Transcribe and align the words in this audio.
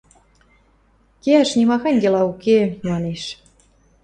—Кеӓш 1.23 1.49
нимахань 1.57 2.01
дела 2.03 2.21
уке, 2.31 2.59
манеш. 2.87 3.21